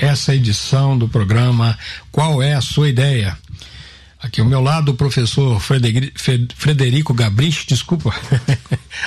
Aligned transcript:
essa 0.00 0.34
edição 0.34 0.96
do 0.96 1.06
programa 1.06 1.78
Qual 2.10 2.42
é 2.42 2.54
a 2.54 2.60
Sua 2.62 2.88
Ideia? 2.88 3.36
Aqui 4.18 4.40
ao 4.40 4.46
meu 4.46 4.60
lado 4.60 4.92
o 4.92 4.94
professor 4.94 5.60
Frederico 5.60 7.12
Gabrich, 7.12 7.66
desculpa, 7.66 8.14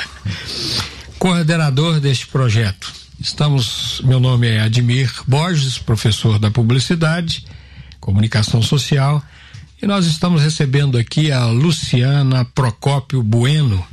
coordenador 1.18 2.00
deste 2.00 2.28
projeto. 2.28 2.94
Estamos, 3.20 4.02
meu 4.04 4.20
nome 4.20 4.48
é 4.48 4.62
Admir 4.62 5.12
Borges, 5.28 5.78
professor 5.78 6.38
da 6.38 6.52
Publicidade, 6.52 7.46
Comunicação 8.00 8.62
Social, 8.62 9.24
e 9.82 9.88
nós 9.88 10.06
estamos 10.06 10.42
recebendo 10.42 10.98
aqui 10.98 11.32
a 11.32 11.46
Luciana 11.46 12.46
Procópio 12.46 13.22
Bueno, 13.24 13.86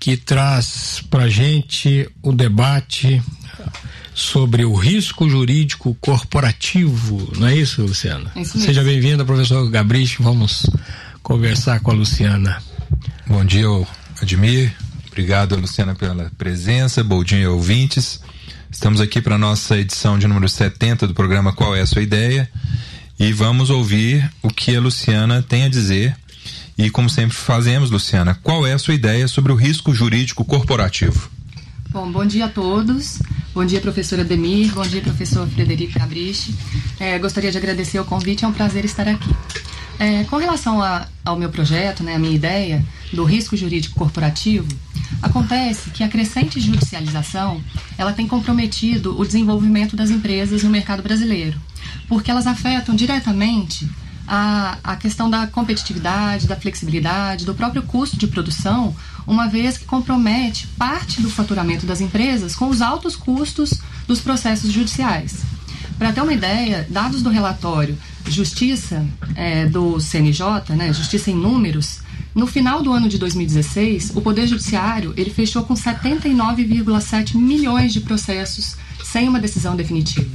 que 0.00 0.16
traz 0.16 1.02
para 1.10 1.28
gente 1.28 2.08
o 2.22 2.32
debate 2.32 3.22
sobre 4.14 4.64
o 4.64 4.74
risco 4.74 5.28
jurídico 5.28 5.96
corporativo, 6.00 7.32
não 7.36 7.46
é 7.46 7.56
isso, 7.56 7.82
Luciana? 7.82 8.30
É 8.34 8.42
isso 8.42 8.58
Seja 8.58 8.82
bem-vinda, 8.82 9.24
professor 9.24 9.68
Gabrich. 9.70 10.22
Vamos 10.22 10.66
conversar 11.22 11.80
com 11.80 11.90
a 11.90 11.94
Luciana. 11.94 12.62
Bom 13.26 13.44
dia, 13.44 13.66
Admir. 14.20 14.74
Obrigado, 15.10 15.56
Luciana, 15.56 15.94
pela 15.94 16.30
presença. 16.36 17.02
Bom 17.02 17.22
dia, 17.24 17.50
ouvintes. 17.50 18.20
Estamos 18.70 19.00
aqui 19.00 19.20
para 19.20 19.34
a 19.34 19.38
nossa 19.38 19.78
edição 19.78 20.18
de 20.18 20.26
número 20.26 20.48
70 20.48 21.06
do 21.06 21.14
programa 21.14 21.52
Qual 21.52 21.74
é 21.76 21.80
a 21.80 21.86
Sua 21.86 22.02
Ideia? 22.02 22.50
E 23.18 23.32
vamos 23.32 23.70
ouvir 23.70 24.30
o 24.42 24.48
que 24.48 24.74
a 24.74 24.80
Luciana 24.80 25.42
tem 25.42 25.64
a 25.64 25.68
dizer 25.68 26.16
e 26.76 26.90
como 26.90 27.08
sempre 27.08 27.36
fazemos, 27.36 27.90
Luciana, 27.90 28.38
qual 28.42 28.66
é 28.66 28.72
a 28.72 28.78
sua 28.78 28.94
ideia 28.94 29.28
sobre 29.28 29.52
o 29.52 29.54
risco 29.54 29.94
jurídico 29.94 30.44
corporativo? 30.44 31.30
Bom, 31.90 32.10
bom 32.10 32.24
dia 32.24 32.46
a 32.46 32.48
todos. 32.48 33.20
Bom 33.54 33.66
dia, 33.66 33.82
professora 33.82 34.24
Demir. 34.24 34.72
Bom 34.72 34.80
dia, 34.80 35.02
professor 35.02 35.46
Frederico 35.46 35.98
Cabrichi. 35.98 36.54
É, 36.98 37.18
gostaria 37.18 37.50
de 37.50 37.58
agradecer 37.58 38.00
o 38.00 38.04
convite, 38.04 38.46
é 38.46 38.48
um 38.48 38.52
prazer 38.52 38.82
estar 38.82 39.06
aqui. 39.06 39.28
É, 39.98 40.24
com 40.24 40.38
relação 40.38 40.80
a, 40.82 41.06
ao 41.22 41.36
meu 41.36 41.50
projeto, 41.50 42.02
né, 42.02 42.14
a 42.14 42.18
minha 42.18 42.34
ideia 42.34 42.82
do 43.12 43.24
risco 43.24 43.54
jurídico 43.54 43.94
corporativo, 43.94 44.66
acontece 45.20 45.90
que 45.90 46.02
a 46.02 46.08
crescente 46.08 46.58
judicialização 46.58 47.62
ela 47.98 48.14
tem 48.14 48.26
comprometido 48.26 49.20
o 49.20 49.24
desenvolvimento 49.24 49.94
das 49.94 50.08
empresas 50.08 50.62
no 50.62 50.70
mercado 50.70 51.02
brasileiro, 51.02 51.60
porque 52.08 52.30
elas 52.30 52.46
afetam 52.46 52.94
diretamente 52.94 53.86
a, 54.26 54.78
a 54.82 54.96
questão 54.96 55.28
da 55.28 55.46
competitividade, 55.46 56.46
da 56.46 56.56
flexibilidade, 56.56 57.44
do 57.44 57.54
próprio 57.54 57.82
custo 57.82 58.16
de 58.16 58.26
produção, 58.26 58.94
uma 59.26 59.48
vez 59.48 59.78
que 59.78 59.84
compromete 59.84 60.66
parte 60.78 61.20
do 61.20 61.30
faturamento 61.30 61.86
das 61.86 62.00
empresas 62.00 62.54
com 62.54 62.68
os 62.68 62.80
altos 62.80 63.16
custos 63.16 63.80
dos 64.06 64.20
processos 64.20 64.70
judiciais. 64.70 65.42
Para 65.98 66.12
ter 66.12 66.20
uma 66.20 66.32
ideia, 66.32 66.86
dados 66.90 67.22
do 67.22 67.30
relatório 67.30 67.96
Justiça 68.26 69.04
é, 69.34 69.66
do 69.66 70.00
CNJ, 70.00 70.74
né, 70.76 70.92
Justiça 70.92 71.30
em 71.30 71.34
Números, 71.34 72.00
no 72.34 72.46
final 72.46 72.82
do 72.82 72.92
ano 72.92 73.08
de 73.08 73.18
2016, 73.18 74.12
o 74.14 74.20
Poder 74.20 74.46
Judiciário 74.46 75.12
ele 75.16 75.30
fechou 75.30 75.64
com 75.64 75.74
79,7 75.74 77.36
milhões 77.36 77.92
de 77.92 78.00
processos 78.00 78.76
sem 79.04 79.28
uma 79.28 79.38
decisão 79.38 79.76
definitiva. 79.76 80.30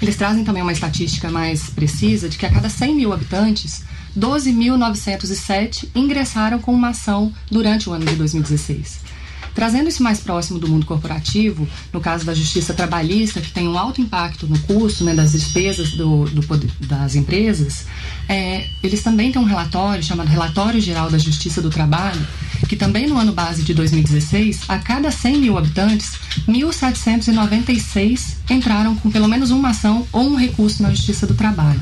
Eles 0.00 0.16
trazem 0.16 0.44
também 0.44 0.62
uma 0.62 0.72
estatística 0.72 1.30
mais 1.30 1.70
precisa 1.70 2.28
de 2.28 2.38
que 2.38 2.46
a 2.46 2.50
cada 2.50 2.68
100 2.68 2.94
mil 2.94 3.12
habitantes, 3.12 3.82
12.907 4.18 5.88
ingressaram 5.94 6.58
com 6.58 6.72
uma 6.72 6.88
ação 6.88 7.32
durante 7.50 7.88
o 7.88 7.92
ano 7.92 8.06
de 8.06 8.16
2016. 8.16 9.09
Trazendo 9.54 9.88
isso 9.88 10.02
mais 10.02 10.20
próximo 10.20 10.58
do 10.58 10.68
mundo 10.68 10.86
corporativo, 10.86 11.68
no 11.92 12.00
caso 12.00 12.24
da 12.24 12.34
justiça 12.34 12.74
trabalhista, 12.74 13.40
que 13.40 13.50
tem 13.50 13.68
um 13.68 13.78
alto 13.78 14.00
impacto 14.00 14.46
no 14.46 14.58
custo 14.60 15.04
né, 15.04 15.14
das 15.14 15.32
despesas 15.32 15.92
do, 15.92 16.24
do 16.26 16.40
das 16.86 17.14
empresas, 17.14 17.86
é, 18.28 18.66
eles 18.82 19.02
também 19.02 19.32
têm 19.32 19.40
um 19.40 19.44
relatório 19.44 20.02
chamado 20.02 20.28
Relatório 20.28 20.80
Geral 20.80 21.10
da 21.10 21.18
Justiça 21.18 21.60
do 21.60 21.70
Trabalho, 21.70 22.26
que 22.68 22.76
também 22.76 23.06
no 23.06 23.18
ano 23.18 23.32
base 23.32 23.62
de 23.62 23.74
2016, 23.74 24.62
a 24.68 24.78
cada 24.78 25.10
100 25.10 25.38
mil 25.38 25.58
habitantes, 25.58 26.12
1.796 26.48 28.36
entraram 28.48 28.94
com 28.96 29.10
pelo 29.10 29.28
menos 29.28 29.50
uma 29.50 29.70
ação 29.70 30.06
ou 30.12 30.30
um 30.30 30.36
recurso 30.36 30.82
na 30.82 30.90
Justiça 30.90 31.26
do 31.26 31.34
Trabalho. 31.34 31.80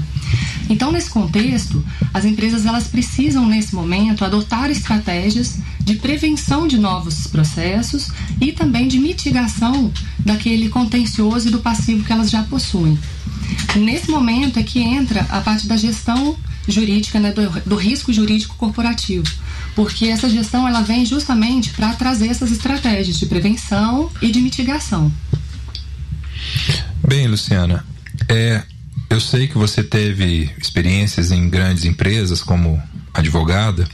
Então, 0.69 0.93
nesse 0.93 1.11
contexto, 1.11 1.83
as 2.13 2.25
empresas 2.25 2.67
elas 2.67 2.89
precisam 2.89 3.47
nesse 3.47 3.75
momento 3.75 4.25
adotar 4.25 4.71
estratégias 4.71 5.59
de 5.89 5.95
prevenção 5.95 6.69
de 6.69 6.77
novos 6.77 7.27
processos 7.27 8.09
e 8.39 8.53
também 8.53 8.87
de 8.87 8.99
mitigação 8.99 9.91
daquele 10.19 10.69
contencioso 10.69 11.49
e 11.49 11.51
do 11.51 11.61
passivo 11.61 12.05
que 12.05 12.13
elas 12.13 12.29
já 12.29 12.43
possuem. 12.43 12.99
Nesse 13.75 14.11
momento 14.11 14.59
é 14.59 14.63
que 14.63 14.81
entra 14.81 15.23
a 15.31 15.41
parte 15.41 15.67
da 15.67 15.79
gestão 15.79 16.37
jurídica, 16.69 17.19
né, 17.19 17.33
do, 17.33 17.49
do 17.65 17.77
risco 17.77 18.13
jurídico 18.13 18.55
corporativo, 18.57 19.25
porque 19.75 20.05
essa 20.09 20.29
gestão 20.29 20.69
ela 20.69 20.83
vem 20.83 21.07
justamente 21.07 21.71
para 21.71 21.95
trazer 21.95 22.29
essas 22.29 22.53
estratégias 22.53 23.19
de 23.19 23.25
prevenção 23.25 24.11
e 24.21 24.31
de 24.31 24.43
mitigação. 24.43 25.11
Bem, 27.09 27.27
Luciana, 27.27 27.83
é, 28.29 28.63
eu 29.09 29.23
sei 29.23 29.49
que 29.49 29.57
você 29.57 29.83
teve 29.83 30.51
experiências 30.61 31.31
em 31.31 31.49
grandes 31.49 31.87
empresas 31.87 32.43
como 32.43 32.79
advogada. 33.15 33.89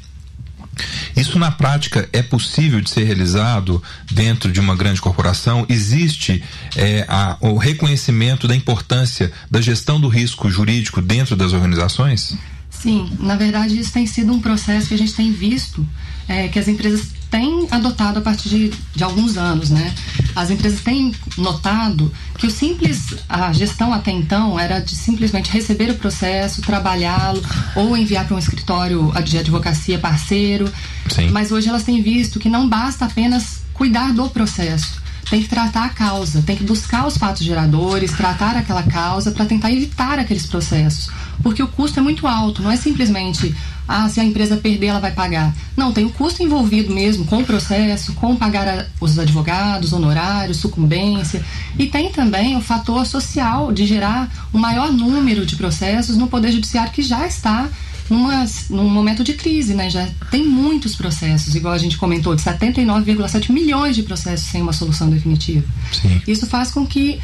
Isso 1.16 1.38
na 1.38 1.50
prática 1.50 2.08
é 2.12 2.22
possível 2.22 2.80
de 2.80 2.90
ser 2.90 3.04
realizado 3.04 3.82
dentro 4.10 4.50
de 4.50 4.60
uma 4.60 4.74
grande 4.74 5.00
corporação? 5.00 5.64
Existe 5.68 6.42
é, 6.76 7.04
a, 7.08 7.36
o 7.40 7.56
reconhecimento 7.56 8.48
da 8.48 8.54
importância 8.54 9.32
da 9.50 9.60
gestão 9.60 10.00
do 10.00 10.08
risco 10.08 10.50
jurídico 10.50 11.00
dentro 11.00 11.36
das 11.36 11.52
organizações? 11.52 12.36
Sim, 12.68 13.10
na 13.18 13.36
verdade 13.36 13.78
isso 13.78 13.92
tem 13.92 14.06
sido 14.06 14.32
um 14.32 14.40
processo 14.40 14.88
que 14.88 14.94
a 14.94 14.98
gente 14.98 15.14
tem 15.14 15.32
visto 15.32 15.86
é, 16.28 16.48
que 16.48 16.58
as 16.58 16.68
empresas 16.68 17.08
têm 17.34 17.66
adotado 17.68 18.20
a 18.20 18.22
partir 18.22 18.48
de, 18.48 18.72
de 18.94 19.02
alguns 19.02 19.36
anos, 19.36 19.68
né? 19.68 19.92
As 20.36 20.50
empresas 20.50 20.80
têm 20.82 21.12
notado 21.36 22.12
que 22.38 22.46
o 22.46 22.50
simples, 22.50 23.12
a 23.28 23.52
gestão 23.52 23.92
até 23.92 24.12
então 24.12 24.56
era 24.56 24.78
de 24.78 24.94
simplesmente 24.94 25.50
receber 25.50 25.90
o 25.90 25.96
processo, 25.96 26.62
trabalhá-lo 26.62 27.42
ou 27.74 27.96
enviar 27.96 28.24
para 28.24 28.36
um 28.36 28.38
escritório 28.38 29.12
de 29.24 29.36
advocacia 29.36 29.98
parceiro. 29.98 30.72
Sim. 31.08 31.30
Mas 31.30 31.50
hoje 31.50 31.68
elas 31.68 31.82
têm 31.82 32.00
visto 32.00 32.38
que 32.38 32.48
não 32.48 32.68
basta 32.68 33.04
apenas 33.04 33.62
cuidar 33.72 34.12
do 34.12 34.30
processo 34.30 35.02
tem 35.28 35.42
que 35.42 35.48
tratar 35.48 35.86
a 35.86 35.88
causa, 35.88 36.42
tem 36.42 36.54
que 36.54 36.64
buscar 36.64 37.06
os 37.06 37.16
fatos 37.16 37.42
geradores, 37.42 38.12
tratar 38.12 38.56
aquela 38.56 38.82
causa 38.82 39.30
para 39.30 39.46
tentar 39.46 39.72
evitar 39.72 40.18
aqueles 40.18 40.46
processos. 40.46 41.08
Porque 41.42 41.62
o 41.62 41.66
custo 41.66 41.98
é 41.98 42.02
muito 42.02 42.26
alto, 42.26 42.62
não 42.62 42.70
é 42.70 42.76
simplesmente 42.76 43.54
ah, 43.86 44.08
se 44.08 44.18
a 44.18 44.24
empresa 44.24 44.56
perder, 44.56 44.86
ela 44.86 45.00
vai 45.00 45.12
pagar. 45.12 45.54
Não, 45.76 45.92
tem 45.92 46.04
o 46.04 46.10
custo 46.10 46.42
envolvido 46.42 46.94
mesmo 46.94 47.24
com 47.26 47.38
o 47.38 47.44
processo, 47.44 48.14
com 48.14 48.34
pagar 48.34 48.66
a, 48.66 48.86
os 49.00 49.18
advogados, 49.18 49.92
honorários, 49.92 50.56
sucumbência. 50.58 51.44
E 51.78 51.86
tem 51.86 52.10
também 52.10 52.56
o 52.56 52.60
fator 52.60 53.06
social 53.06 53.72
de 53.72 53.86
gerar 53.86 54.30
um 54.52 54.58
maior 54.58 54.90
número 54.92 55.44
de 55.44 55.56
processos 55.56 56.16
no 56.16 56.26
Poder 56.26 56.50
Judiciário 56.52 56.92
que 56.92 57.02
já 57.02 57.26
está 57.26 57.68
numa, 58.08 58.46
num 58.70 58.88
momento 58.88 59.22
de 59.22 59.34
crise, 59.34 59.74
né? 59.74 59.88
Já 59.90 60.08
tem 60.30 60.46
muitos 60.46 60.94
processos, 60.94 61.54
igual 61.54 61.74
a 61.74 61.78
gente 61.78 61.96
comentou, 61.96 62.34
de 62.34 62.42
79,7 62.42 63.50
milhões 63.50 63.96
de 63.96 64.02
processos 64.02 64.46
sem 64.46 64.62
uma 64.62 64.72
solução 64.72 65.08
definitiva. 65.08 65.64
Sim. 65.92 66.22
Isso 66.26 66.46
faz 66.46 66.70
com 66.70 66.86
que 66.86 67.20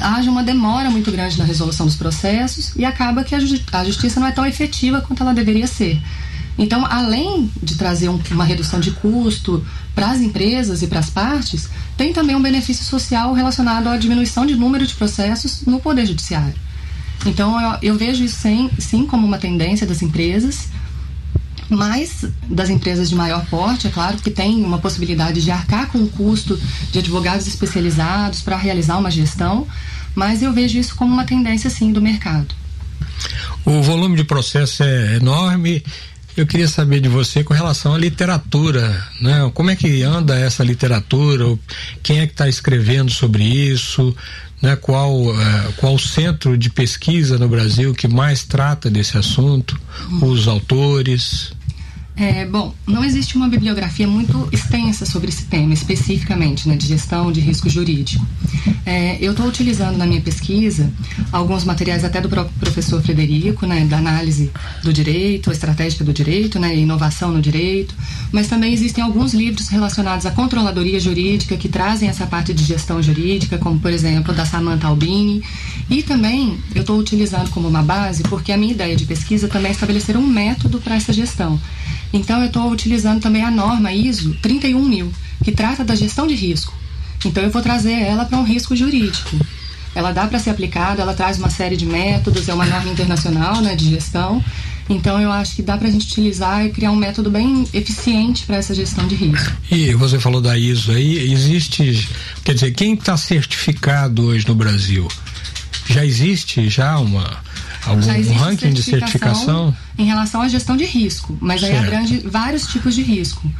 haja 0.00 0.30
uma 0.30 0.42
demora 0.42 0.90
muito 0.90 1.10
grande 1.10 1.38
na 1.38 1.44
resolução 1.44 1.86
dos 1.86 1.96
processos 1.96 2.72
e 2.76 2.84
acaba 2.84 3.24
que 3.24 3.34
a, 3.34 3.40
justi 3.40 3.64
a 3.72 3.84
justiça 3.84 4.20
não 4.20 4.26
é 4.26 4.32
tão 4.32 4.46
efetiva 4.46 5.00
quanto 5.00 5.22
ela 5.22 5.34
deveria 5.34 5.66
ser. 5.66 6.00
Então, 6.58 6.84
além 6.86 7.50
de 7.62 7.76
trazer 7.76 8.08
um, 8.08 8.20
uma 8.30 8.44
redução 8.44 8.78
de 8.78 8.90
custo 8.90 9.64
para 9.94 10.10
as 10.10 10.20
empresas 10.20 10.82
e 10.82 10.86
para 10.86 11.00
as 11.00 11.10
partes, 11.10 11.68
tem 11.96 12.12
também 12.12 12.36
um 12.36 12.42
benefício 12.42 12.84
social 12.84 13.32
relacionado 13.32 13.88
à 13.88 13.96
diminuição 13.96 14.44
de 14.44 14.54
número 14.54 14.86
de 14.86 14.94
processos 14.94 15.62
no 15.66 15.80
Poder 15.80 16.06
Judiciário. 16.06 16.54
Então, 17.24 17.60
eu, 17.60 17.78
eu 17.82 17.94
vejo 17.96 18.22
isso 18.24 18.40
sim, 18.40 18.70
sim 18.78 19.06
como 19.06 19.26
uma 19.26 19.38
tendência 19.38 19.86
das 19.86 20.02
empresas 20.02 20.68
mais 21.76 22.24
das 22.48 22.70
empresas 22.70 23.08
de 23.08 23.14
maior 23.14 23.44
porte, 23.46 23.86
é 23.86 23.90
claro, 23.90 24.18
que 24.18 24.30
tem 24.30 24.64
uma 24.64 24.78
possibilidade 24.78 25.42
de 25.42 25.50
arcar 25.50 25.88
com 25.88 25.98
o 25.98 26.08
custo 26.08 26.58
de 26.90 26.98
advogados 26.98 27.46
especializados 27.46 28.40
para 28.40 28.56
realizar 28.56 28.98
uma 28.98 29.10
gestão, 29.10 29.66
mas 30.14 30.42
eu 30.42 30.52
vejo 30.52 30.78
isso 30.78 30.94
como 30.94 31.12
uma 31.12 31.24
tendência, 31.24 31.70
sim, 31.70 31.92
do 31.92 32.00
mercado. 32.00 32.54
O 33.64 33.80
volume 33.80 34.16
de 34.16 34.24
processo 34.24 34.82
é 34.82 35.16
enorme. 35.16 35.82
Eu 36.36 36.46
queria 36.46 36.66
saber 36.66 37.00
de 37.00 37.08
você 37.08 37.44
com 37.44 37.52
relação 37.52 37.94
à 37.94 37.98
literatura, 37.98 39.06
né? 39.20 39.50
Como 39.52 39.70
é 39.70 39.76
que 39.76 40.02
anda 40.02 40.38
essa 40.38 40.64
literatura? 40.64 41.58
Quem 42.02 42.20
é 42.20 42.26
que 42.26 42.32
está 42.32 42.48
escrevendo 42.48 43.10
sobre 43.10 43.44
isso? 43.44 44.16
Né? 44.62 44.76
Qual 44.76 45.22
uh, 45.22 45.34
qual 45.76 45.98
centro 45.98 46.56
de 46.56 46.70
pesquisa 46.70 47.36
no 47.36 47.48
Brasil 47.48 47.92
que 47.92 48.06
mais 48.06 48.44
trata 48.44 48.88
desse 48.88 49.18
assunto? 49.18 49.78
Os 50.22 50.46
autores? 50.46 51.52
É, 52.14 52.44
bom, 52.44 52.74
não 52.86 53.02
existe 53.02 53.36
uma 53.36 53.48
bibliografia 53.48 54.06
muito 54.06 54.46
extensa 54.52 55.06
sobre 55.06 55.30
esse 55.30 55.44
tema, 55.44 55.72
especificamente 55.72 56.68
né, 56.68 56.76
de 56.76 56.86
gestão 56.86 57.32
de 57.32 57.40
risco 57.40 57.70
jurídico. 57.70 58.24
É, 58.84 59.16
eu 59.18 59.32
estou 59.32 59.46
utilizando 59.46 59.96
na 59.96 60.04
minha 60.04 60.20
pesquisa 60.20 60.92
alguns 61.30 61.64
materiais 61.64 62.04
até 62.04 62.20
do 62.20 62.28
próprio 62.28 62.54
professor 62.60 63.00
Frederico, 63.00 63.66
né, 63.66 63.86
da 63.86 63.96
análise 63.96 64.50
do 64.82 64.92
direito, 64.92 65.48
a 65.48 65.52
estratégica 65.54 66.04
do 66.04 66.12
direito, 66.12 66.58
né, 66.58 66.76
inovação 66.76 67.32
no 67.32 67.40
direito, 67.40 67.94
mas 68.32 68.48
também 68.48 68.72
existem 68.72 69.04
alguns 69.04 69.34
livros 69.34 69.68
relacionados 69.68 70.24
à 70.24 70.30
controladoria 70.30 70.98
jurídica 70.98 71.56
que 71.56 71.68
trazem 71.68 72.08
essa 72.08 72.26
parte 72.26 72.54
de 72.54 72.64
gestão 72.64 73.02
jurídica, 73.02 73.58
como 73.58 73.78
por 73.78 73.92
exemplo 73.92 74.34
da 74.34 74.46
Samantha 74.46 74.86
Albini, 74.86 75.42
e 75.90 76.02
também 76.02 76.58
eu 76.74 76.80
estou 76.80 76.98
utilizando 76.98 77.50
como 77.50 77.68
uma 77.68 77.82
base 77.82 78.22
porque 78.24 78.50
a 78.50 78.56
minha 78.56 78.72
ideia 78.72 78.96
de 78.96 79.04
pesquisa 79.04 79.46
também 79.46 79.68
é 79.68 79.72
estabelecer 79.72 80.16
um 80.16 80.26
método 80.26 80.80
para 80.80 80.96
essa 80.96 81.12
gestão. 81.12 81.60
Então, 82.12 82.40
eu 82.40 82.46
estou 82.46 82.70
utilizando 82.70 83.20
também 83.20 83.42
a 83.42 83.50
norma 83.50 83.92
ISO 83.92 84.34
31000, 84.42 85.12
que 85.42 85.52
trata 85.52 85.82
da 85.82 85.94
gestão 85.94 86.26
de 86.26 86.34
risco. 86.34 86.74
Então, 87.24 87.42
eu 87.42 87.50
vou 87.50 87.62
trazer 87.62 87.92
ela 87.92 88.24
para 88.24 88.38
um 88.38 88.42
risco 88.42 88.76
jurídico. 88.76 89.36
Ela 89.94 90.12
dá 90.12 90.26
para 90.26 90.38
ser 90.38 90.50
aplicada, 90.50 91.02
ela 91.02 91.14
traz 91.14 91.38
uma 91.38 91.50
série 91.50 91.76
de 91.76 91.86
métodos, 91.86 92.48
é 92.48 92.54
uma 92.54 92.66
norma 92.66 92.90
internacional 92.90 93.60
né, 93.60 93.74
de 93.74 93.90
gestão. 93.90 94.42
Então, 94.88 95.20
eu 95.20 95.30
acho 95.30 95.56
que 95.56 95.62
dá 95.62 95.76
para 95.76 95.88
a 95.88 95.90
gente 95.90 96.06
utilizar 96.06 96.64
e 96.66 96.70
criar 96.70 96.90
um 96.90 96.96
método 96.96 97.30
bem 97.30 97.66
eficiente 97.72 98.44
para 98.44 98.56
essa 98.56 98.74
gestão 98.74 99.06
de 99.06 99.14
risco. 99.14 99.52
E 99.70 99.94
você 99.94 100.18
falou 100.18 100.40
da 100.40 100.56
ISO 100.58 100.92
aí, 100.92 101.32
existe, 101.32 102.08
quer 102.44 102.54
dizer, 102.54 102.72
quem 102.72 102.94
está 102.94 103.16
certificado 103.16 104.26
hoje 104.26 104.46
no 104.46 104.54
Brasil? 104.54 105.08
Já 105.88 106.04
existe 106.04 106.68
já 106.68 106.98
uma 106.98 107.42
algum 107.84 108.32
ranking 108.34 108.72
de 108.72 108.82
certificação 108.82 109.74
em 109.98 110.04
relação 110.04 110.40
à 110.40 110.48
gestão 110.48 110.76
de 110.76 110.84
risco, 110.84 111.36
mas 111.40 111.60
certo. 111.60 111.74
aí 111.74 111.84
abrange 111.84 112.18
vários 112.18 112.66
tipos 112.66 112.94
de 112.94 113.02
risco. 113.02 113.50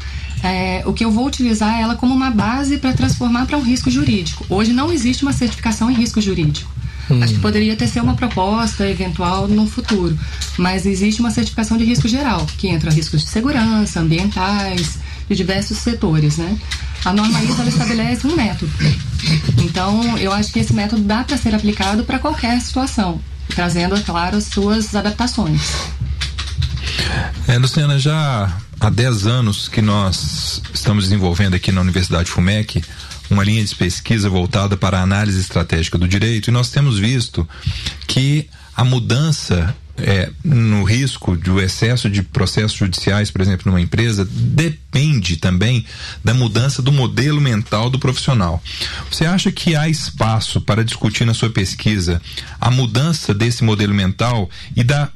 É, 0.43 0.83
o 0.87 0.93
que 0.93 1.05
eu 1.05 1.11
vou 1.11 1.27
utilizar 1.27 1.79
é 1.79 1.83
ela 1.83 1.95
como 1.95 2.15
uma 2.15 2.31
base 2.31 2.79
para 2.79 2.93
transformar 2.93 3.47
para 3.47 3.57
um 3.57 3.63
risco 3.63 3.91
jurídico. 3.91 4.45
Hoje 4.49 4.73
não 4.73 4.93
existe 4.93 5.23
uma 5.23 5.33
certificação 5.33 5.91
em 5.91 5.95
risco 5.95 6.21
jurídico. 6.21 6.71
Hum. 7.11 7.23
Acho 7.23 7.35
que 7.35 7.41
poderia 7.41 7.77
ter 7.77 7.87
ser 7.89 8.01
uma 8.01 8.15
proposta 8.15 8.89
eventual 8.89 9.49
no 9.49 9.67
futuro, 9.67 10.19
mas 10.57 10.87
existe 10.87 11.21
uma 11.21 11.31
certificação 11.31 11.77
de 11.77 11.85
risco 11.85 12.09
geral, 12.09 12.47
que 12.59 12.69
entra 12.69 12.91
riscos 12.91 13.23
de 13.23 13.29
segurança, 13.29 14.01
ambientais, 14.01 14.99
de 15.29 15.35
diversos 15.35 15.79
setores, 15.79 16.39
né? 16.39 16.57
A 17.05 17.13
norma 17.13 17.43
ISO 17.43 17.63
estabelece 17.65 18.27
um 18.27 18.37
método. 18.37 18.73
Então, 19.59 20.17
eu 20.19 20.33
acho 20.33 20.53
que 20.53 20.61
esse 20.61 20.73
método 20.73 21.03
dá 21.03 21.25
para 21.25 21.37
ser 21.37 21.55
aplicado 21.55 22.05
para 22.05 22.19
qualquer 22.19 22.61
situação 22.61 23.21
trazendo, 23.55 23.97
é 23.97 24.01
claro, 24.01 24.37
as 24.37 24.45
suas 24.45 24.95
adaptações. 24.95 25.61
É, 27.47 27.59
Luciana, 27.59 27.99
já 27.99 28.57
há 28.81 28.91
10 28.91 29.27
anos 29.27 29.69
que 29.69 29.83
nós 29.83 30.63
estamos 30.73 31.05
desenvolvendo 31.05 31.55
aqui 31.55 31.71
na 31.71 31.81
Universidade 31.81 32.31
FUMEC 32.31 32.83
uma 33.31 33.45
linha 33.45 33.65
de 33.65 33.75
pesquisa 33.75 34.29
voltada 34.29 34.77
para 34.77 34.99
a 34.99 35.03
análise 35.03 35.41
estratégica 35.41 35.99
do 35.99 36.09
direito 36.09 36.49
e 36.49 36.51
nós 36.53 36.71
temos 36.71 36.99
visto 36.99 37.49
que 38.07 38.49
a 38.75 38.85
mudança 38.85 39.75
é, 39.97 40.31
no 40.43 40.85
risco 40.85 41.37
do 41.37 41.61
excesso 41.61 42.09
de 42.09 42.23
processos 42.23 42.77
judiciais, 42.77 43.31
por 43.31 43.41
exemplo, 43.41 43.71
numa 43.71 43.81
empresa, 43.81 44.27
depende 44.31 45.37
também 45.37 45.85
da 46.25 46.33
mudança 46.33 46.81
do 46.81 46.91
modelo 46.91 47.41
mental 47.41 47.91
do 47.91 47.99
profissional. 47.99 48.63
Você 49.11 49.27
acha 49.27 49.53
que 49.53 49.77
há 49.77 49.89
espaço 49.89 50.61
para 50.61 50.85
discutir 50.85 51.25
na 51.25 51.35
sua 51.35 51.51
pesquisa 51.51 52.21
a 52.61 52.71
mudança 52.71 53.35
desse 53.35 53.63
modelo 53.63 53.95
mental 53.95 54.49
e 54.75 54.83
da 54.83 55.11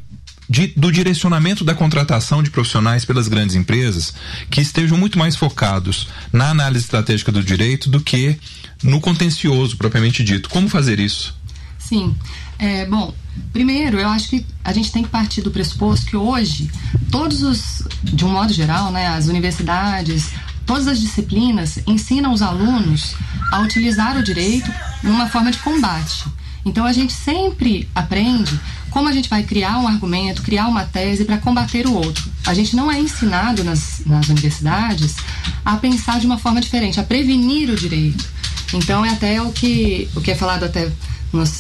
de, 0.49 0.69
do 0.69 0.93
direcionamento 0.93 1.65
da 1.65 1.75
contratação 1.75 2.43
de 2.43 2.51
profissionais 2.51 3.05
pelas 3.05 3.29
grandes 3.29 3.57
empresas 3.57 4.15
que 4.51 4.61
estejam 4.61 4.97
muito 4.97 5.19
mais 5.19 5.37
focados 5.37 6.09
na 6.33 6.51
análise 6.51 6.85
estratégica 6.85 7.33
do 7.33 7.43
direito 7.43 7.91
do 7.91 8.01
que 8.01 8.39
no 8.83 9.01
contencioso 9.01 9.77
propriamente 9.77 10.23
dito. 10.23 10.49
Como 10.49 10.69
fazer 10.69 11.01
isso? 11.01 11.35
Sim. 11.79 12.15
É, 12.59 12.87
bom, 12.87 13.15
primeiro, 13.53 13.99
eu 13.99 14.09
acho 14.09 14.29
que 14.29 14.47
a 14.65 14.73
gente 14.73 14.91
tem 14.91 15.03
que 15.03 15.09
partir 15.09 15.43
do 15.43 15.51
pressuposto 15.51 16.07
que 16.07 16.17
hoje, 16.17 16.71
todos 17.11 17.43
os, 17.43 17.83
de 18.03 18.25
um 18.25 18.31
modo 18.31 18.53
geral, 18.53 18.91
né, 18.91 19.09
as 19.09 19.29
universidades, 19.29 20.31
todas 20.65 20.89
as 20.89 21.01
disciplinas 21.01 21.79
ensinam 21.87 22.33
os 22.33 22.43
alunos 22.43 23.15
a 23.53 23.61
utilizar 23.61 24.17
o 24.17 24.23
direito 24.23 24.71
numa 25.03 25.29
forma 25.29 25.51
de 25.51 25.59
combate. 25.59 26.25
Então 26.65 26.85
a 26.85 26.93
gente 26.93 27.13
sempre 27.13 27.89
aprende 27.95 28.59
como 28.97 29.11
a 29.11 29.13
gente 29.13 29.29
vai 29.29 29.43
criar 29.43 29.79
um 29.79 29.87
argumento, 29.87 30.41
criar 30.41 30.69
uma 30.69 30.83
tese 30.83 31.27
para 31.27 31.37
combater 31.37 31.87
o 31.87 31.93
outro. 31.93 32.25
A 32.47 32.55
gente 32.55 32.75
não 32.75 32.91
é 32.91 32.99
ensinado 32.99 33.63
nas, 33.63 34.01
nas 34.07 34.27
universidades 34.31 35.17
a 35.63 35.77
pensar 35.77 36.19
de 36.19 36.25
uma 36.25 36.39
forma 36.39 36.63
diferente, 36.63 36.99
a 36.99 37.03
prevenir 37.03 37.69
o 37.69 37.77
direito. 37.77 38.25
Então 38.73 39.05
é 39.05 39.11
até 39.11 39.43
o 39.43 39.53
que, 39.53 40.09
o 40.17 40.23
que 40.23 40.31
é 40.31 40.35
falado 40.35 40.65
até 40.65 40.91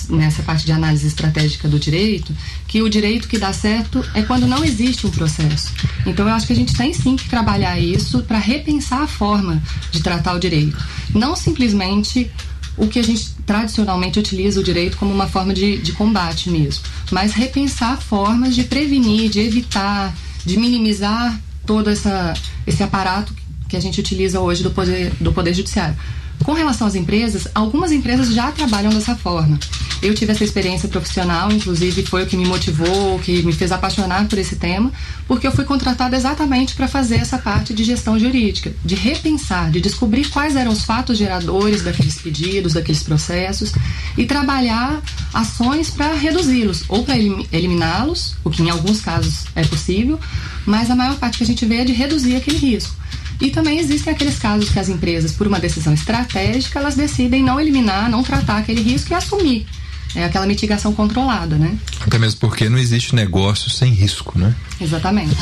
nessa 0.08 0.42
parte 0.44 0.64
de 0.64 0.72
análise 0.72 1.06
estratégica 1.06 1.68
do 1.68 1.78
direito, 1.78 2.34
que 2.66 2.80
o 2.80 2.88
direito 2.88 3.28
que 3.28 3.38
dá 3.38 3.52
certo 3.52 4.02
é 4.14 4.22
quando 4.22 4.46
não 4.46 4.64
existe 4.64 5.06
um 5.06 5.10
processo. 5.10 5.74
Então 6.06 6.26
eu 6.26 6.32
acho 6.32 6.46
que 6.46 6.54
a 6.54 6.56
gente 6.56 6.74
tem 6.74 6.94
sim 6.94 7.16
que 7.16 7.28
trabalhar 7.28 7.78
isso 7.78 8.22
para 8.22 8.38
repensar 8.38 9.02
a 9.02 9.06
forma 9.06 9.62
de 9.92 10.02
tratar 10.02 10.32
o 10.32 10.40
direito. 10.40 10.82
Não 11.14 11.36
simplesmente 11.36 12.30
o 12.76 12.87
que 12.87 12.99
a 12.99 13.02
gente 13.02 13.31
tradicionalmente 13.46 14.19
utiliza 14.19 14.61
o 14.61 14.62
direito 14.62 14.96
como 14.96 15.12
uma 15.12 15.26
forma 15.26 15.55
de, 15.55 15.78
de 15.78 15.93
combate 15.93 16.50
mesmo, 16.50 16.84
mas 17.11 17.32
repensar 17.32 18.00
formas 18.00 18.55
de 18.55 18.64
prevenir, 18.64 19.31
de 19.31 19.40
evitar, 19.40 20.14
de 20.44 20.58
minimizar 20.58 21.40
todo 21.64 21.90
essa, 21.90 22.34
esse 22.67 22.82
aparato 22.82 23.34
que 23.69 23.76
a 23.76 23.81
gente 23.81 23.99
utiliza 23.99 24.40
hoje 24.40 24.62
do 24.62 24.70
poder, 24.70 25.12
do 25.20 25.32
poder 25.32 25.55
judiciário. 25.55 25.96
Com 26.44 26.52
relação 26.52 26.86
às 26.86 26.94
empresas, 26.94 27.48
algumas 27.54 27.90
empresas 27.90 28.32
já 28.32 28.52
trabalham 28.52 28.92
dessa 28.92 29.16
forma. 29.16 29.58
Eu 30.02 30.14
tive 30.14 30.32
essa 30.32 30.44
experiência 30.44 30.88
profissional, 30.88 31.50
inclusive 31.50 32.04
foi 32.04 32.22
o 32.22 32.26
que 32.26 32.37
me 32.37 32.44
motivou, 32.44 33.16
o 33.16 33.18
que 33.18 33.42
me 33.42 33.52
fez 33.52 33.72
apaixonar 33.72 34.28
por 34.28 34.38
esse 34.38 34.56
tema, 34.56 34.92
porque 35.26 35.46
eu 35.46 35.52
fui 35.52 35.64
contratada 35.64 36.14
exatamente 36.14 36.75
para 36.75 36.87
fazer 36.87 37.16
essa 37.16 37.38
parte 37.38 37.72
de 37.72 37.82
gestão 37.82 38.18
jurídica, 38.18 38.72
de 38.84 38.94
repensar, 38.94 39.70
de 39.70 39.80
descobrir 39.80 40.28
quais 40.28 40.54
eram 40.54 40.70
os 40.70 40.84
fatos 40.84 41.16
geradores 41.16 41.82
daqueles 41.82 42.20
pedidos, 42.20 42.75
daqueles 42.75 43.02
processos 43.02 43.72
e 44.16 44.26
trabalhar 44.26 45.00
ações 45.32 45.90
para 45.90 46.14
reduzi-los 46.14 46.84
ou 46.88 47.02
para 47.02 47.16
eliminá-los, 47.16 48.37
o 48.44 48.50
que 48.50 48.62
em 48.62 48.70
alguns 48.70 49.00
casos 49.00 49.46
é 49.54 49.64
possível, 49.64 50.20
mas 50.66 50.90
a 50.90 50.94
maior 50.94 51.16
parte 51.16 51.38
que 51.38 51.44
a 51.44 51.46
gente 51.46 51.64
vê 51.64 51.76
é 51.76 51.84
de 51.84 51.92
reduzir 51.92 52.37
aquele 52.37 52.58
risco. 52.58 52.94
E 53.40 53.50
também 53.50 53.78
existem 53.78 54.12
aqueles 54.12 54.38
casos 54.38 54.71
que 54.71 54.78
as 54.78 54.88
empresas, 54.88 55.33
por 55.33 55.47
uma 55.47 55.61
decisão 55.61 55.93
estratégica, 55.93 56.78
elas 56.78 56.95
decidem 56.95 57.43
não 57.43 57.61
eliminar, 57.61 58.09
não 58.09 58.23
tratar 58.23 58.59
aquele 58.59 58.83
risco 58.83 59.12
e 59.12 59.14
assumir. 59.14 59.66
É 60.14 60.25
aquela 60.25 60.47
mitigação 60.47 60.95
controlada, 60.95 61.57
né? 61.57 61.76
Até 62.00 62.19
mesmo 62.19 62.40
porque 62.40 62.71
não 62.71 62.78
existe 62.78 63.14
negócio 63.14 63.69
sem 63.69 63.93
risco, 63.93 64.38
né? 64.38 64.55
Exatamente. 64.81 65.37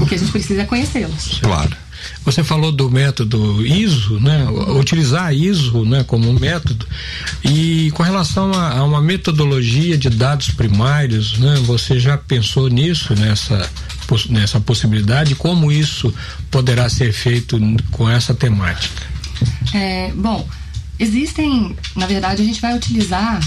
O 0.00 0.06
que 0.06 0.14
a 0.14 0.18
gente 0.18 0.32
precisa 0.32 0.62
é 0.62 0.64
conhecê-los. 0.64 1.40
Claro. 1.42 1.76
Você 2.24 2.42
falou 2.42 2.72
do 2.72 2.90
método 2.90 3.64
ISO, 3.64 4.18
né? 4.20 4.46
Utilizar 4.78 5.34
ISO, 5.34 5.84
né, 5.84 6.04
como 6.04 6.28
um 6.28 6.38
método. 6.38 6.86
E 7.42 7.90
com 7.92 8.02
relação 8.02 8.52
a, 8.52 8.78
a, 8.78 8.84
uma 8.84 9.00
metodologia 9.00 9.96
de 9.96 10.10
dados 10.10 10.50
primários, 10.50 11.38
né? 11.38 11.56
Você 11.64 11.98
já 11.98 12.16
pensou 12.16 12.68
nisso 12.68 13.14
nessa 13.14 13.68
nessa 14.28 14.60
possibilidade? 14.60 15.34
Como 15.34 15.70
isso 15.70 16.12
poderá 16.50 16.88
ser 16.88 17.12
feito 17.12 17.58
com 17.90 18.08
essa 18.08 18.34
temática? 18.34 19.02
É, 19.74 20.12
bom, 20.14 20.46
existem, 20.98 21.76
na 21.96 22.06
verdade, 22.06 22.42
a 22.42 22.44
gente 22.44 22.60
vai 22.60 22.76
utilizar 22.76 23.40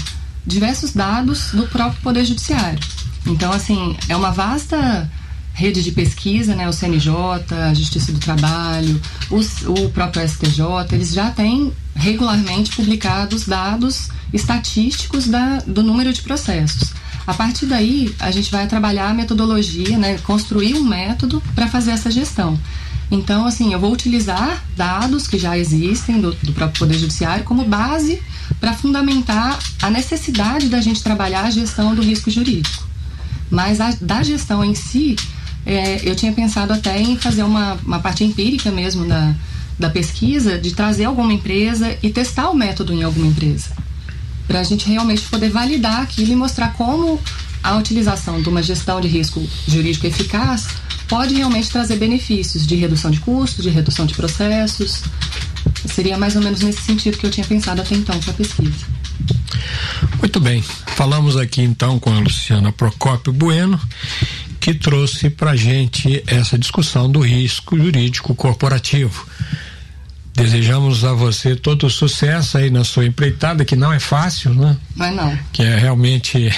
diversos 0.46 0.92
dados 0.92 1.50
do 1.52 1.66
próprio 1.66 2.00
Poder 2.02 2.24
Judiciário. 2.24 2.78
Então, 3.26 3.52
assim, 3.52 3.96
é 4.08 4.16
uma 4.16 4.30
vasta 4.30 5.10
rede 5.52 5.82
de 5.82 5.90
pesquisa, 5.90 6.54
né, 6.54 6.68
o 6.68 6.72
CNJ, 6.72 7.10
a 7.50 7.74
Justiça 7.74 8.12
do 8.12 8.20
Trabalho, 8.20 9.00
os, 9.28 9.62
o 9.62 9.90
próprio 9.90 10.26
STJ, 10.26 10.62
eles 10.92 11.12
já 11.12 11.30
têm 11.30 11.72
regularmente 11.96 12.70
publicados 12.76 13.44
dados 13.44 14.08
estatísticos 14.32 15.26
da, 15.26 15.58
do 15.66 15.82
número 15.82 16.12
de 16.12 16.22
processos. 16.22 16.92
A 17.28 17.34
partir 17.34 17.66
daí, 17.66 18.14
a 18.18 18.30
gente 18.30 18.50
vai 18.50 18.66
trabalhar 18.66 19.10
a 19.10 19.12
metodologia, 19.12 19.98
né, 19.98 20.16
construir 20.24 20.72
um 20.76 20.82
método 20.82 21.42
para 21.54 21.68
fazer 21.68 21.90
essa 21.90 22.10
gestão. 22.10 22.58
Então, 23.10 23.44
assim, 23.44 23.70
eu 23.70 23.78
vou 23.78 23.92
utilizar 23.92 24.64
dados 24.74 25.28
que 25.28 25.38
já 25.38 25.58
existem 25.58 26.22
do, 26.22 26.32
do 26.32 26.54
próprio 26.54 26.78
Poder 26.78 26.98
Judiciário 26.98 27.44
como 27.44 27.66
base 27.66 28.22
para 28.58 28.72
fundamentar 28.72 29.58
a 29.82 29.90
necessidade 29.90 30.70
da 30.70 30.80
gente 30.80 31.02
trabalhar 31.02 31.42
a 31.42 31.50
gestão 31.50 31.94
do 31.94 32.00
risco 32.00 32.30
jurídico. 32.30 32.88
Mas 33.50 33.78
a, 33.78 33.94
da 34.00 34.22
gestão 34.22 34.64
em 34.64 34.74
si, 34.74 35.14
é, 35.66 36.00
eu 36.08 36.16
tinha 36.16 36.32
pensado 36.32 36.72
até 36.72 36.98
em 36.98 37.18
fazer 37.18 37.42
uma, 37.42 37.74
uma 37.84 37.98
parte 38.00 38.24
empírica 38.24 38.70
mesmo 38.70 39.06
da, 39.06 39.34
da 39.78 39.90
pesquisa, 39.90 40.58
de 40.58 40.74
trazer 40.74 41.04
alguma 41.04 41.34
empresa 41.34 41.94
e 42.02 42.08
testar 42.08 42.48
o 42.48 42.54
método 42.54 42.94
em 42.94 43.02
alguma 43.02 43.26
empresa. 43.26 43.68
Para 44.48 44.60
a 44.60 44.62
gente 44.64 44.88
realmente 44.88 45.22
poder 45.22 45.50
validar 45.50 46.00
aquilo 46.00 46.32
e 46.32 46.36
mostrar 46.36 46.72
como 46.72 47.20
a 47.62 47.76
utilização 47.76 48.40
de 48.42 48.48
uma 48.48 48.62
gestão 48.62 49.00
de 49.00 49.06
risco 49.06 49.46
jurídico 49.66 50.06
eficaz 50.06 50.66
pode 51.06 51.34
realmente 51.34 51.70
trazer 51.70 51.96
benefícios 51.96 52.66
de 52.66 52.74
redução 52.74 53.10
de 53.10 53.20
custos, 53.20 53.62
de 53.62 53.70
redução 53.70 54.06
de 54.06 54.14
processos. 54.14 55.02
Seria 55.86 56.18
mais 56.18 56.34
ou 56.34 56.42
menos 56.42 56.60
nesse 56.60 56.82
sentido 56.82 57.16
que 57.16 57.26
eu 57.26 57.30
tinha 57.30 57.46
pensado 57.46 57.80
até 57.80 57.94
então 57.94 58.18
para 58.20 58.30
a 58.30 58.34
pesquisa. 58.34 58.86
Muito 60.18 60.40
bem. 60.40 60.62
Falamos 60.96 61.36
aqui 61.36 61.62
então 61.62 61.98
com 61.98 62.10
a 62.10 62.18
Luciana 62.20 62.72
Procópio 62.72 63.32
Bueno, 63.32 63.80
que 64.60 64.74
trouxe 64.74 65.30
para 65.30 65.56
gente 65.56 66.22
essa 66.26 66.58
discussão 66.58 67.10
do 67.10 67.20
risco 67.20 67.76
jurídico 67.76 68.34
corporativo. 68.34 69.26
Desejamos 70.38 71.04
a 71.04 71.12
você 71.12 71.56
todo 71.56 71.86
o 71.86 71.90
sucesso 71.90 72.58
aí 72.58 72.70
na 72.70 72.84
sua 72.84 73.04
empreitada, 73.04 73.64
que 73.64 73.74
não 73.74 73.92
é 73.92 73.98
fácil, 73.98 74.54
né? 74.54 74.76
Mas 74.94 75.14
não. 75.14 75.38
Que 75.52 75.62
é 75.62 75.76
realmente 75.76 76.48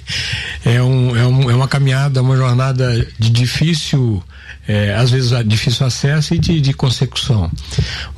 é, 0.64 0.82
um, 0.82 1.16
é, 1.16 1.26
um, 1.26 1.50
é 1.50 1.54
uma 1.54 1.66
caminhada, 1.66 2.20
uma 2.22 2.36
jornada 2.36 3.06
de 3.18 3.30
difícil, 3.30 4.22
é, 4.68 4.94
às 4.94 5.10
vezes 5.10 5.32
difícil 5.46 5.86
acesso 5.86 6.34
e 6.34 6.38
de, 6.38 6.60
de 6.60 6.72
consecução. 6.72 7.50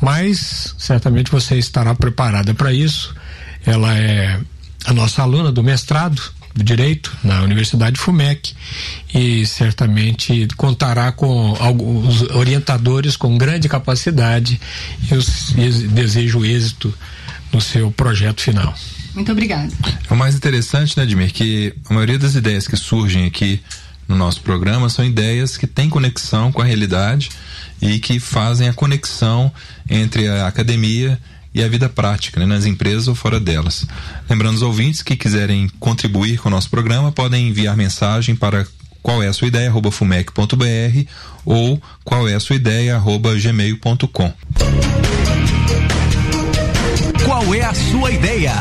Mas 0.01 0.75
certamente 0.79 1.31
você 1.31 1.57
estará 1.57 1.95
preparada 1.95 2.53
para 2.53 2.73
isso. 2.73 3.15
Ela 3.65 3.97
é 3.97 4.41
a 4.85 4.93
nossa 4.93 5.23
aluna 5.23 5.51
do 5.51 5.63
mestrado 5.63 6.21
do 6.55 6.63
Direito 6.63 7.17
na 7.25 7.43
Universidade 7.43 7.99
FUMEC 7.99 8.55
e 9.13 9.45
certamente 9.45 10.47
contará 10.57 11.11
com 11.11 11.57
alguns 11.59 12.23
orientadores 12.31 13.17
com 13.17 13.37
grande 13.37 13.69
capacidade 13.69 14.61
e 15.03 15.13
eu 15.13 15.21
desejo 15.91 16.45
êxito 16.45 16.95
no 17.53 17.61
seu 17.61 17.91
projeto 17.91 18.41
final. 18.41 18.75
Muito 19.15 19.31
obrigada. 19.31 19.73
É 20.09 20.13
o 20.13 20.17
mais 20.17 20.35
interessante, 20.35 20.97
né, 20.97 21.05
Admir, 21.05 21.33
que 21.33 21.73
a 21.89 21.95
maioria 21.95 22.19
das 22.19 22.35
ideias 22.35 22.67
que 22.67 22.77
surgem 22.77 23.27
aqui 23.27 23.61
no 24.09 24.17
nosso 24.17 24.41
programa 24.41 24.89
são 24.89 25.05
ideias 25.05 25.57
que 25.57 25.67
têm 25.67 25.89
conexão 25.89 26.53
com 26.53 26.61
a 26.61 26.65
realidade 26.65 27.31
e 27.81 27.99
que 27.99 28.21
fazem 28.21 28.69
a 28.69 28.73
conexão 28.73 29.53
entre 29.89 30.29
a 30.29 30.47
academia 30.47 31.19
e 31.55 31.63
a 31.63 31.69
vida 31.69 31.89
prática, 31.89 32.41
né, 32.41 32.47
nas 32.47 32.67
empresas 32.67 33.07
ou 33.07 33.15
fora 33.15 33.39
delas. 33.39 33.87
Lembrando 34.29 34.57
os 34.57 34.63
ouvintes 34.63 35.03
que 35.03 35.15
quiserem 35.15 35.71
contribuir 35.79 36.39
com 36.39 36.49
o 36.49 36.51
nosso 36.51 36.69
programa, 36.69 37.13
podem 37.13 37.49
enviar 37.49 37.77
mensagem 37.77 38.35
para 38.35 38.67
qual 39.03 39.23
é 39.23 39.29
a 39.29 39.33
sua 39.33 39.49
ideia, 39.49 39.69
arroba 39.69 39.93
fumec.br 39.93 41.09
ou 41.45 41.81
qual 42.03 42.29
é 42.29 42.35
a 42.35 42.41
sua 42.41 42.57
ideia, 42.57 42.97
arroba 42.97 43.35
gmail.com. 43.35 45.14
Qual 47.25 47.55
é 47.55 47.63
a 47.63 47.73
sua 47.73 48.11
ideia? 48.11 48.53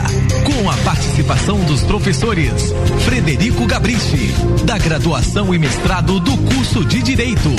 Com 0.46 0.70
a 0.70 0.78
participação 0.78 1.60
dos 1.66 1.84
professores 1.84 2.74
Frederico 3.06 3.66
Gabrichi, 3.66 4.34
da 4.66 4.78
graduação 4.78 5.54
e 5.54 5.60
mestrado 5.60 6.20
do 6.20 6.38
curso 6.38 6.86
de 6.86 7.02
Direito, 7.02 7.50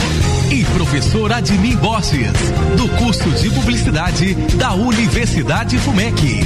e 0.51 0.65
professor 0.77 1.33
Admin 1.33 1.77
Borges, 1.77 2.33
do 2.77 2.89
curso 2.97 3.31
de 3.31 3.51
Publicidade 3.51 4.35
da 4.57 4.73
Universidade 4.73 5.79
FUMEC. 5.79 6.41